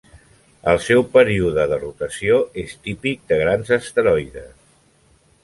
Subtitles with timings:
[0.69, 4.51] El seu període de rotació és típic de grans asteroides.